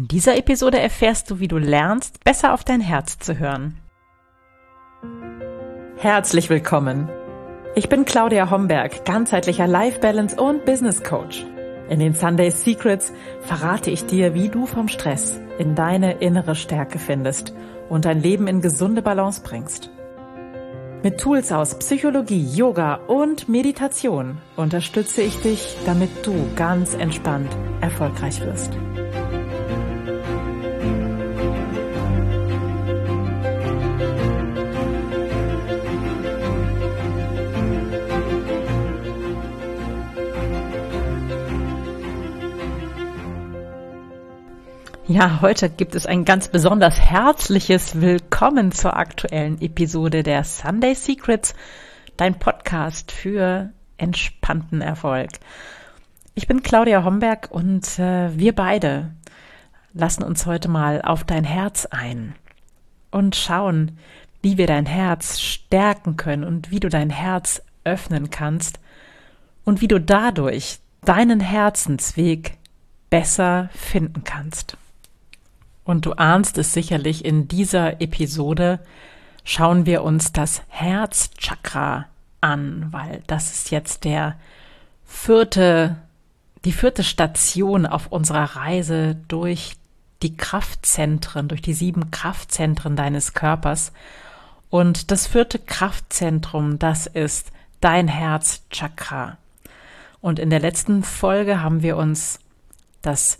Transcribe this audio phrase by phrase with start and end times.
[0.00, 3.76] In dieser Episode erfährst du, wie du lernst, besser auf dein Herz zu hören.
[5.98, 7.10] Herzlich willkommen.
[7.74, 11.44] Ich bin Claudia Homberg, ganzheitlicher Life Balance und Business Coach.
[11.90, 16.98] In den Sunday Secrets verrate ich dir, wie du vom Stress in deine innere Stärke
[16.98, 17.52] findest
[17.90, 19.90] und dein Leben in gesunde Balance bringst.
[21.02, 28.40] Mit Tools aus Psychologie, Yoga und Meditation unterstütze ich dich, damit du ganz entspannt erfolgreich
[28.40, 28.72] wirst.
[45.10, 51.56] Ja, heute gibt es ein ganz besonders herzliches Willkommen zur aktuellen Episode der Sunday Secrets,
[52.16, 55.30] dein Podcast für entspannten Erfolg.
[56.36, 59.10] Ich bin Claudia Homberg und äh, wir beide
[59.94, 62.36] lassen uns heute mal auf dein Herz ein
[63.10, 63.98] und schauen,
[64.42, 68.78] wie wir dein Herz stärken können und wie du dein Herz öffnen kannst
[69.64, 72.58] und wie du dadurch deinen Herzensweg
[73.10, 74.76] besser finden kannst.
[75.90, 78.78] Und du ahnst es sicherlich, in dieser Episode
[79.42, 82.06] schauen wir uns das Herzchakra
[82.40, 84.36] an, weil das ist jetzt der
[85.04, 85.96] vierte,
[86.64, 89.72] die vierte Station auf unserer Reise durch
[90.22, 93.90] die Kraftzentren, durch die sieben Kraftzentren deines Körpers.
[94.68, 99.38] Und das vierte Kraftzentrum, das ist dein Herzchakra.
[100.20, 102.38] Und in der letzten Folge haben wir uns
[103.02, 103.39] das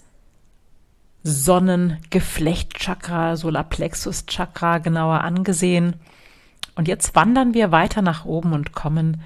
[1.22, 5.96] Sonnengeflechtchakra, Solarplexus-Chakra genauer angesehen.
[6.74, 9.22] Und jetzt wandern wir weiter nach oben und kommen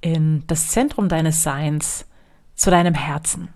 [0.00, 2.06] in das Zentrum deines Seins,
[2.54, 3.48] zu deinem Herzen.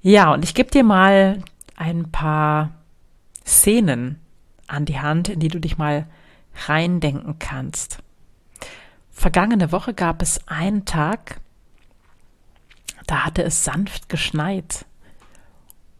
[0.00, 1.42] Ja, und ich gebe dir mal
[1.76, 2.70] ein paar
[3.44, 4.20] Szenen
[4.66, 6.06] an die Hand, in die du dich mal
[6.66, 7.98] reindenken kannst.
[9.10, 11.40] Vergangene Woche gab es einen Tag,
[13.06, 14.86] da hatte es sanft geschneit.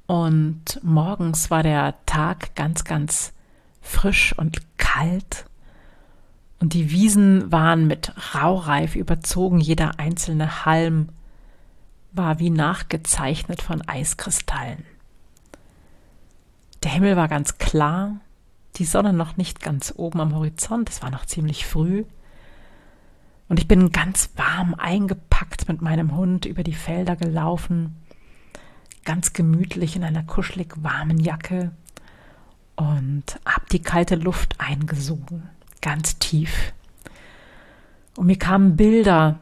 [0.06, 3.32] Und morgens war der Tag ganz, ganz
[3.80, 5.46] frisch und kalt.
[6.60, 9.60] Und die Wiesen waren mit Raureif überzogen.
[9.60, 11.08] Jeder einzelne Halm
[12.12, 14.84] war wie nachgezeichnet von Eiskristallen.
[16.82, 18.20] Der Himmel war ganz klar,
[18.76, 22.04] die Sonne noch nicht ganz oben am Horizont, es war noch ziemlich früh.
[23.48, 27.96] Und ich bin ganz warm eingepackt mit meinem Hund über die Felder gelaufen
[29.04, 31.72] ganz gemütlich in einer kuschelig warmen Jacke
[32.76, 35.48] und habe die kalte Luft eingesogen,
[35.80, 36.72] ganz tief.
[38.16, 39.40] Und mir kamen Bilder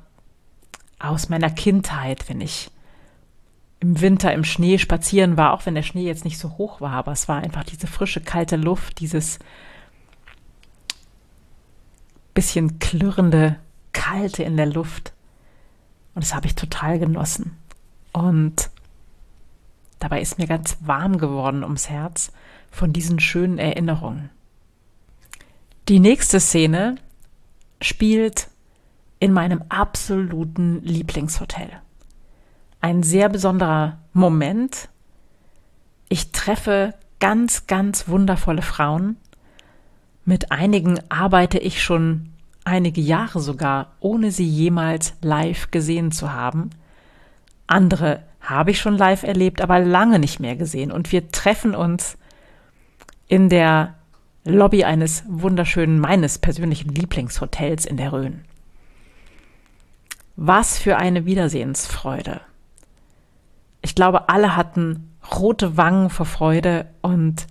[0.99, 2.71] aus meiner Kindheit, wenn ich
[3.81, 6.93] im Winter im Schnee spazieren war, auch wenn der Schnee jetzt nicht so hoch war,
[6.93, 9.41] aber es war einfach diese frische, kalte Luft, dieses
[12.35, 13.57] bisschen klirrende,
[13.93, 15.13] kalte in der Luft.
[16.15, 17.57] Und das habe ich total genossen.
[18.13, 18.71] Und
[20.03, 22.33] Dabei ist mir ganz warm geworden ums Herz
[22.73, 24.31] von diesen schönen Erinnerungen.
[25.89, 26.97] Die nächste Szene
[27.81, 28.49] spielt
[29.21, 31.69] in meinem absoluten Lieblingshotel.
[32.81, 34.89] Ein sehr besonderer Moment.
[36.09, 39.19] Ich treffe ganz, ganz wundervolle Frauen.
[40.25, 42.31] Mit einigen arbeite ich schon
[42.65, 46.71] einige Jahre sogar, ohne sie jemals live gesehen zu haben.
[47.69, 50.91] Andere habe ich schon live erlebt, aber lange nicht mehr gesehen.
[50.91, 52.19] Und wir treffen uns
[53.29, 53.95] in der
[54.45, 58.45] Lobby eines wunderschönen, meines persönlichen Lieblingshotels in der Rhön.
[60.37, 62.41] Was für eine Wiedersehensfreude.
[63.81, 67.47] Ich glaube, alle hatten rote Wangen vor Freude und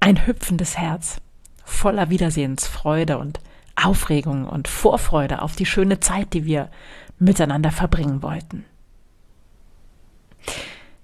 [0.00, 1.18] ein hüpfendes Herz
[1.64, 3.38] voller Wiedersehensfreude und
[3.80, 6.68] Aufregung und Vorfreude auf die schöne Zeit, die wir
[7.18, 8.64] miteinander verbringen wollten.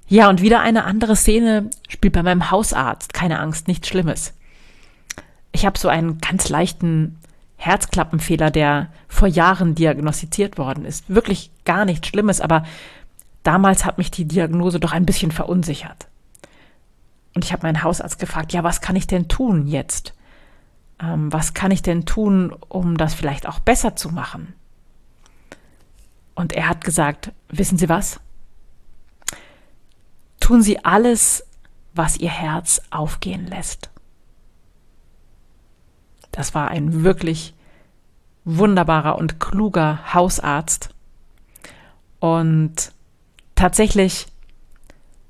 [0.08, 3.12] Ja, und wieder eine andere Szene spielt bei meinem Hausarzt.
[3.12, 4.32] Keine Angst, nichts Schlimmes.
[5.52, 7.18] Ich habe so einen ganz leichten
[7.56, 11.10] Herzklappenfehler, der vor Jahren diagnostiziert worden ist.
[11.12, 12.64] Wirklich gar nichts Schlimmes, aber
[13.42, 16.06] damals hat mich die Diagnose doch ein bisschen verunsichert.
[17.34, 20.14] Und ich habe meinen Hausarzt gefragt, ja, was kann ich denn tun jetzt?
[21.00, 24.54] Ähm, was kann ich denn tun, um das vielleicht auch besser zu machen?
[26.34, 28.20] Und er hat gesagt, wissen Sie was?
[30.48, 31.44] Tun sie alles,
[31.92, 33.90] was ihr Herz aufgehen lässt.
[36.30, 37.52] Das war ein wirklich
[38.46, 40.88] wunderbarer und kluger Hausarzt.
[42.18, 42.92] Und
[43.56, 44.26] tatsächlich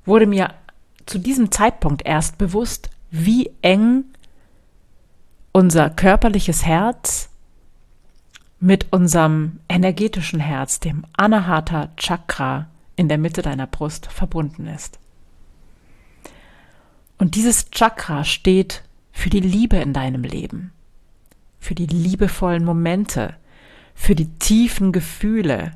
[0.05, 0.53] wurde mir
[1.05, 4.05] zu diesem Zeitpunkt erst bewusst, wie eng
[5.51, 7.27] unser körperliches Herz
[8.61, 14.97] mit unserem energetischen Herz, dem Anahata Chakra in der Mitte deiner Brust verbunden ist.
[17.19, 20.71] Und dieses Chakra steht für die Liebe in deinem Leben,
[21.59, 23.35] für die liebevollen Momente,
[23.93, 25.73] für die tiefen Gefühle,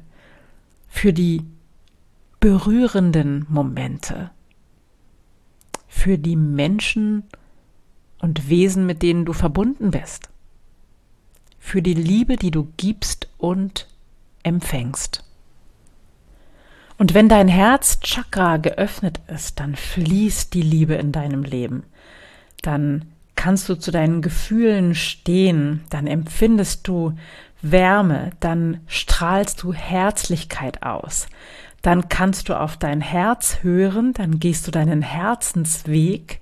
[0.87, 1.43] für die
[2.39, 4.31] berührenden Momente,
[5.89, 7.23] für die Menschen
[8.19, 10.29] und Wesen, mit denen du verbunden bist,
[11.59, 13.89] für die Liebe, die du gibst und
[14.43, 15.25] empfängst.
[16.97, 21.83] Und wenn dein Herzchakra geöffnet ist, dann fließt die Liebe in deinem Leben.
[22.61, 23.05] Dann
[23.35, 27.13] kannst du zu deinen Gefühlen stehen, dann empfindest du
[27.61, 31.27] Wärme, dann strahlst du Herzlichkeit aus.
[31.81, 36.39] Dann kannst du auf dein Herz hören, dann gehst du deinen Herzensweg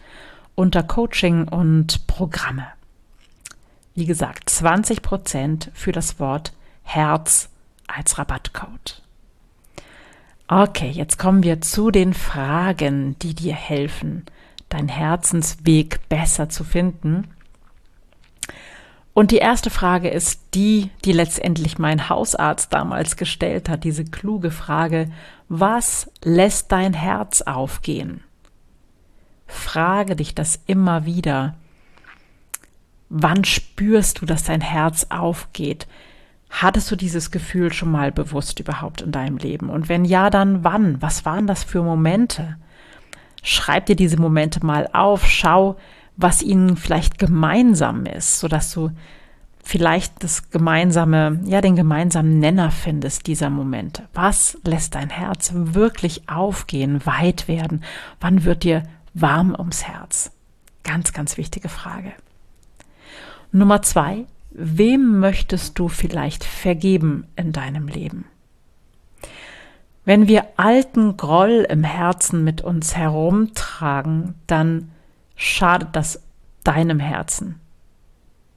[0.56, 2.66] unter Coaching und Programme.
[3.94, 6.52] Wie gesagt, 20 Prozent für das Wort
[6.82, 7.50] Herz
[7.86, 9.00] als Rabattcode.
[10.48, 14.26] Okay, jetzt kommen wir zu den Fragen, die dir helfen,
[14.76, 17.28] deinen Herzensweg besser zu finden.
[19.14, 24.50] Und die erste Frage ist die, die letztendlich mein Hausarzt damals gestellt hat, diese kluge
[24.50, 25.10] Frage,
[25.48, 28.20] was lässt dein Herz aufgehen?
[29.46, 31.54] Frage dich das immer wieder.
[33.08, 35.86] Wann spürst du, dass dein Herz aufgeht?
[36.50, 39.70] Hattest du dieses Gefühl schon mal bewusst überhaupt in deinem Leben?
[39.70, 41.00] Und wenn ja, dann wann?
[41.00, 42.58] Was waren das für Momente?
[43.48, 45.76] Schreib dir diese Momente mal auf, schau,
[46.16, 48.90] was ihnen vielleicht gemeinsam ist, sodass du
[49.62, 54.08] vielleicht das gemeinsame, ja, den gemeinsamen Nenner findest dieser Momente.
[54.14, 57.84] Was lässt dein Herz wirklich aufgehen, weit werden?
[58.18, 58.82] Wann wird dir
[59.14, 60.32] warm ums Herz?
[60.82, 62.14] Ganz, ganz wichtige Frage.
[63.52, 68.24] Nummer zwei, wem möchtest du vielleicht vergeben in deinem Leben?
[70.06, 74.92] Wenn wir alten Groll im Herzen mit uns herumtragen, dann
[75.34, 76.22] schadet das
[76.62, 77.60] deinem Herzen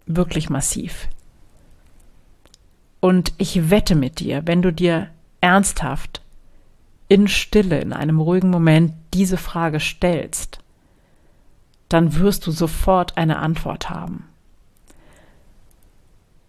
[0.06, 1.08] wirklich massiv.
[3.00, 5.10] Und ich wette mit dir, wenn du dir
[5.42, 6.22] ernsthaft
[7.08, 10.60] in Stille, in einem ruhigen Moment diese Frage stellst,
[11.88, 14.28] dann wirst du sofort eine Antwort haben.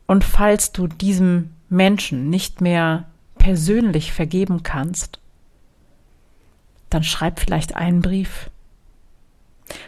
[0.06, 3.09] Und falls du diesem Menschen nicht mehr
[3.40, 5.18] persönlich vergeben kannst,
[6.90, 8.50] dann schreib vielleicht einen Brief.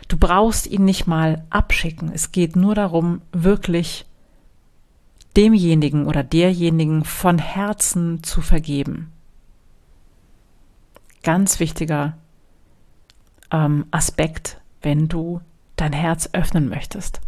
[0.08, 2.10] Du brauchst ihn nicht mal abschicken.
[2.12, 4.06] Es geht nur darum, wirklich
[5.36, 9.12] demjenigen oder derjenigen von Herzen zu vergeben.
[11.22, 12.16] Ganz wichtiger
[13.50, 15.42] ähm, Aspekt, wenn du
[15.76, 17.20] dein Herz öffnen möchtest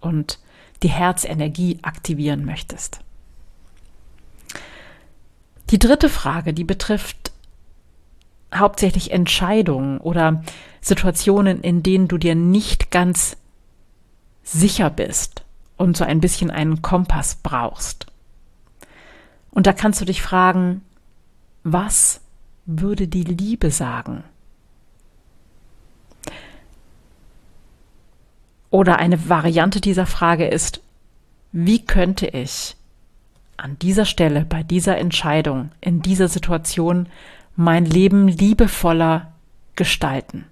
[0.00, 0.40] und
[0.82, 3.00] die Herzenergie aktivieren möchtest.
[5.70, 7.32] Die dritte Frage, die betrifft
[8.54, 10.42] hauptsächlich Entscheidungen oder
[10.80, 13.36] Situationen, in denen du dir nicht ganz
[14.42, 15.44] sicher bist
[15.76, 18.06] und so ein bisschen einen Kompass brauchst.
[19.50, 20.82] Und da kannst du dich fragen,
[21.64, 22.20] was
[22.64, 24.24] würde die Liebe sagen?
[28.70, 30.80] Oder eine Variante dieser Frage ist,
[31.52, 32.76] wie könnte ich
[33.58, 37.08] an dieser Stelle, bei dieser Entscheidung, in dieser Situation
[37.56, 39.32] mein Leben liebevoller
[39.76, 40.46] gestalten?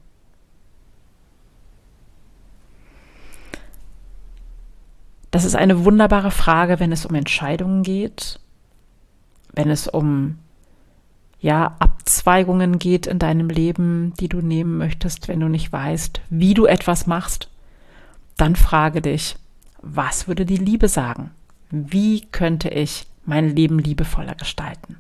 [5.31, 8.41] Das ist eine wunderbare Frage, wenn es um Entscheidungen geht,
[9.53, 10.39] wenn es um
[11.41, 16.55] ja, Abzweigungen geht in deinem Leben, die du nehmen möchtest, wenn du nicht weißt, wie
[16.55, 17.51] du etwas machst,
[18.37, 19.37] dann frage dich,
[19.83, 21.31] was würde die Liebe sagen?
[21.71, 24.99] Wie könnte ich mein Leben liebevoller gestalten?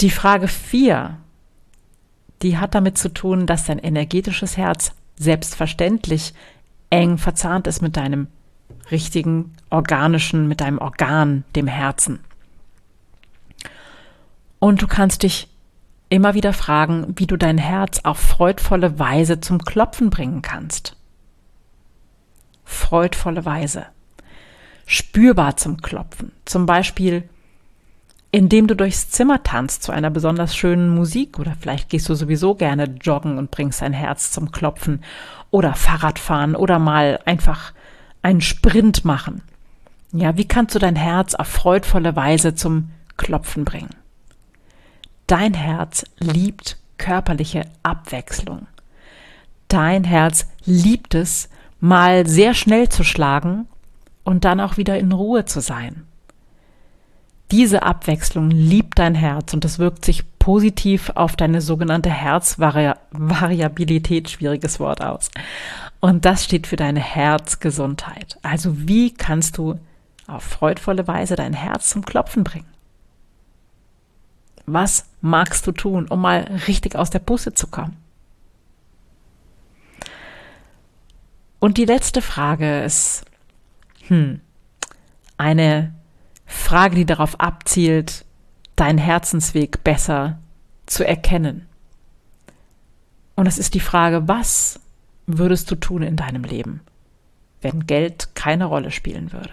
[0.00, 1.16] Die Frage 4,
[2.42, 6.34] die hat damit zu tun, dass dein energetisches Herz selbstverständlich
[6.90, 8.28] eng verzahnt ist mit deinem
[8.90, 12.20] richtigen organischen, mit deinem Organ, dem Herzen.
[14.58, 15.48] Und du kannst dich
[16.08, 20.95] immer wieder fragen, wie du dein Herz auf freudvolle Weise zum Klopfen bringen kannst.
[22.66, 23.86] Freudvolle Weise.
[24.86, 26.32] Spürbar zum Klopfen.
[26.44, 27.28] Zum Beispiel,
[28.32, 32.54] indem du durchs Zimmer tanzt zu einer besonders schönen Musik oder vielleicht gehst du sowieso
[32.54, 35.02] gerne joggen und bringst dein Herz zum Klopfen
[35.50, 37.72] oder Fahrrad fahren oder mal einfach
[38.20, 39.42] einen Sprint machen.
[40.12, 43.94] Ja, wie kannst du dein Herz auf freudvolle Weise zum Klopfen bringen?
[45.26, 48.66] Dein Herz liebt körperliche Abwechslung.
[49.68, 51.48] Dein Herz liebt es,
[51.80, 53.68] mal sehr schnell zu schlagen
[54.24, 56.02] und dann auch wieder in Ruhe zu sein.
[57.52, 64.80] Diese Abwechslung liebt dein Herz und es wirkt sich positiv auf deine sogenannte Herzvariabilität, schwieriges
[64.80, 65.30] Wort aus.
[66.00, 68.36] Und das steht für deine Herzgesundheit.
[68.42, 69.78] Also wie kannst du
[70.26, 72.66] auf freudvolle Weise dein Herz zum Klopfen bringen?
[74.66, 77.96] Was magst du tun, um mal richtig aus der Puste zu kommen?
[81.66, 83.24] Und die letzte Frage ist,
[84.06, 84.40] hm,
[85.36, 85.92] eine
[86.46, 88.24] Frage, die darauf abzielt,
[88.76, 90.38] deinen Herzensweg besser
[90.86, 91.66] zu erkennen.
[93.34, 94.78] Und es ist die Frage, was
[95.26, 96.82] würdest du tun in deinem Leben,
[97.62, 99.50] wenn Geld keine Rolle spielen würde?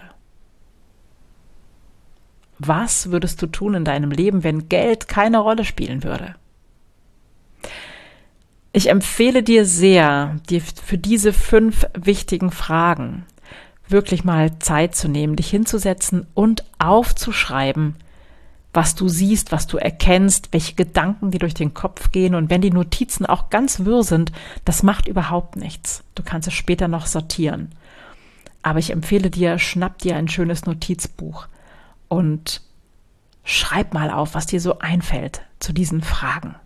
[2.60, 6.36] Was würdest du tun in deinem Leben, wenn Geld keine Rolle spielen würde?
[8.76, 13.24] Ich empfehle dir sehr, dir für diese fünf wichtigen Fragen
[13.86, 17.94] wirklich mal Zeit zu nehmen, dich hinzusetzen und aufzuschreiben,
[18.72, 22.34] was du siehst, was du erkennst, welche Gedanken dir durch den Kopf gehen.
[22.34, 24.32] Und wenn die Notizen auch ganz wirr sind,
[24.64, 26.02] das macht überhaupt nichts.
[26.16, 27.70] Du kannst es später noch sortieren.
[28.62, 31.46] Aber ich empfehle dir, schnapp dir ein schönes Notizbuch
[32.08, 32.60] und
[33.44, 36.56] schreib mal auf, was dir so einfällt zu diesen Fragen.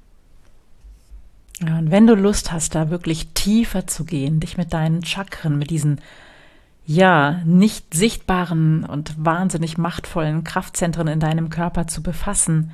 [1.60, 5.58] Ja, und wenn du Lust hast, da wirklich tiefer zu gehen, dich mit deinen Chakren,
[5.58, 6.00] mit diesen
[6.86, 12.70] ja, nicht sichtbaren und wahnsinnig machtvollen Kraftzentren in deinem Körper zu befassen,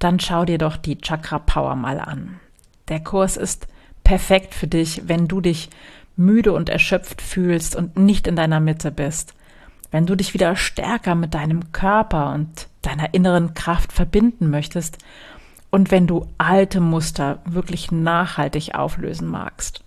[0.00, 2.40] dann schau dir doch die Chakra Power mal an.
[2.88, 3.68] Der Kurs ist
[4.02, 5.70] perfekt für dich, wenn du dich
[6.16, 9.34] müde und erschöpft fühlst und nicht in deiner Mitte bist
[9.92, 14.98] wenn du dich wieder stärker mit deinem Körper und deiner inneren Kraft verbinden möchtest
[15.72, 19.82] und wenn du alte Muster wirklich nachhaltig auflösen magst.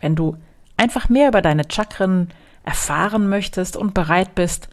[0.00, 0.36] Wenn du
[0.76, 2.28] einfach mehr über deine Chakren
[2.64, 4.68] erfahren möchtest und bereit bist,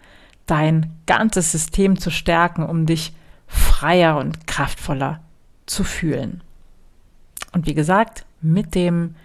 [0.45, 3.13] dein ganzes System zu stärken, um dich
[3.47, 5.19] freier und kraftvoller
[5.65, 6.43] zu fühlen.
[7.51, 9.15] Und wie gesagt, mit dem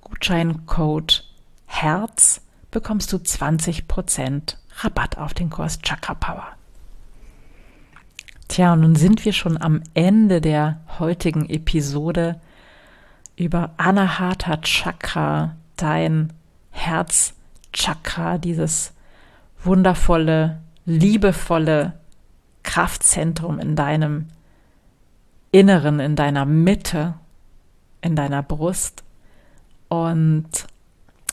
[0.00, 1.24] Gutscheincode
[1.66, 2.40] Herz
[2.72, 6.48] bekommst du 20% Rabatt auf den Kurs Chakra Power.
[8.48, 12.40] Tja, und nun sind wir schon am Ende der heutigen Episode
[13.36, 16.32] über Anahata Chakra, dein
[16.70, 18.92] Herzchakra, dieses
[19.62, 21.94] wundervolle, liebevolle
[22.62, 24.28] Kraftzentrum in deinem
[25.50, 27.14] Inneren, in deiner Mitte,
[28.00, 29.02] in deiner Brust.
[29.88, 30.48] Und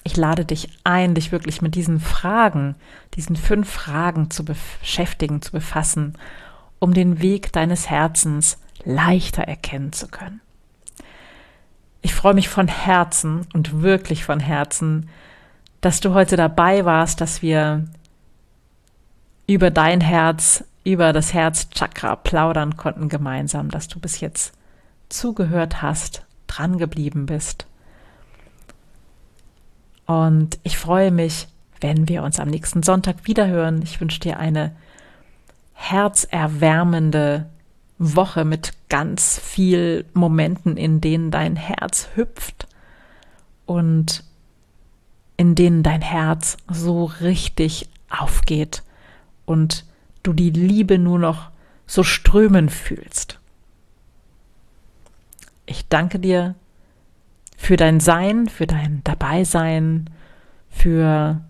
[0.04, 2.76] ich lade dich ein, dich wirklich mit diesen Fragen,
[3.14, 6.18] diesen fünf Fragen zu beschäftigen, zu befassen,
[6.84, 10.42] um den Weg deines Herzens leichter erkennen zu können.
[12.02, 15.10] Ich freue mich von Herzen und wirklich von Herzen,
[15.80, 17.86] dass du heute dabei warst, dass wir
[19.48, 24.54] über dein Herz, über das Herzchakra plaudern konnten gemeinsam, dass du bis jetzt
[25.08, 27.66] zugehört hast, dran geblieben bist
[30.06, 31.48] und ich freue mich,
[31.80, 33.82] wenn wir uns am nächsten Sonntag wiederhören.
[33.82, 34.76] Ich wünsche dir eine
[35.84, 37.50] herzerwärmende
[37.98, 42.68] Woche mit ganz viel Momenten, in denen dein Herz hüpft
[43.66, 44.24] und
[45.36, 48.84] in denen dein Herz so richtig aufgeht
[49.46, 49.86] und
[50.24, 51.50] du die Liebe nur noch
[51.86, 53.40] so strömen fühlst.
[55.66, 56.56] Ich danke dir
[57.58, 60.10] für dein Sein, für dein Dabeisein,
[60.70, 61.42] für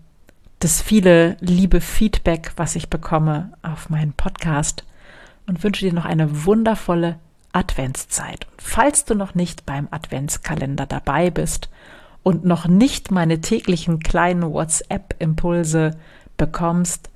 [0.64, 4.84] das viele liebe Feedback, was ich bekomme auf meinen Podcast
[5.46, 7.18] und wünsche dir noch eine wundervolle
[7.52, 8.46] Adventszeit.
[8.50, 11.68] Und falls du noch nicht beim Adventskalender dabei bist
[12.22, 15.98] und noch nicht meine täglichen kleinen WhatsApp-Impulse
[16.38, 17.10] bekommst,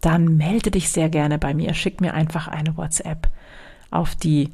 [0.00, 1.74] dann melde dich sehr gerne bei mir.
[1.74, 3.28] Schick mir einfach eine WhatsApp
[3.90, 4.52] auf die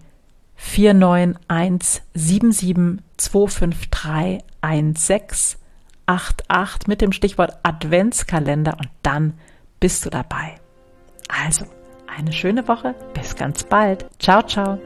[6.10, 9.34] 49172531688 mit dem Stichwort Adventskalender und dann
[9.78, 10.56] bist du dabei.
[11.28, 11.64] Also,
[12.06, 12.94] eine schöne Woche.
[13.14, 14.06] Bis ganz bald.
[14.18, 14.78] Ciao, ciao.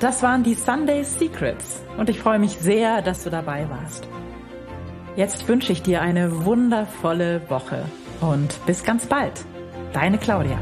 [0.00, 4.06] Das waren die Sunday Secrets und ich freue mich sehr, dass du dabei warst.
[5.16, 7.82] Jetzt wünsche ich dir eine wundervolle Woche
[8.20, 9.46] und bis ganz bald.
[9.94, 10.58] Deine Claudia.